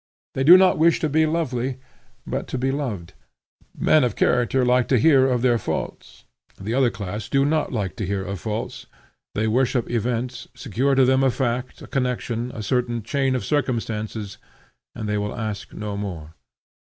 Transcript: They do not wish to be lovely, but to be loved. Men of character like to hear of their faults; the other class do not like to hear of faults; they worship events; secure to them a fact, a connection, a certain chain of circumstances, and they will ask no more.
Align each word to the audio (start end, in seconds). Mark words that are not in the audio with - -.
They 0.33 0.43
do 0.43 0.57
not 0.57 0.79
wish 0.79 0.99
to 1.01 1.09
be 1.09 1.27
lovely, 1.27 1.77
but 2.25 2.47
to 2.47 2.57
be 2.57 2.71
loved. 2.71 3.13
Men 3.77 4.03
of 4.03 4.15
character 4.15 4.65
like 4.65 4.87
to 4.87 4.97
hear 4.97 5.27
of 5.27 5.43
their 5.43 5.59
faults; 5.59 6.25
the 6.59 6.73
other 6.73 6.89
class 6.89 7.29
do 7.29 7.45
not 7.45 7.71
like 7.71 7.95
to 7.97 8.07
hear 8.07 8.23
of 8.25 8.39
faults; 8.39 8.87
they 9.35 9.45
worship 9.47 9.87
events; 9.91 10.47
secure 10.55 10.95
to 10.95 11.05
them 11.05 11.23
a 11.23 11.29
fact, 11.29 11.83
a 11.83 11.87
connection, 11.87 12.51
a 12.51 12.63
certain 12.63 13.03
chain 13.03 13.35
of 13.35 13.45
circumstances, 13.45 14.39
and 14.95 15.07
they 15.07 15.19
will 15.19 15.35
ask 15.35 15.71
no 15.71 15.95
more. 15.95 16.33